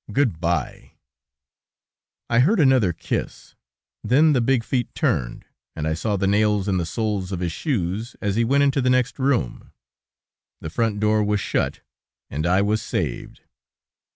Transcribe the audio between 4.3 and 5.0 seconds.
the big feet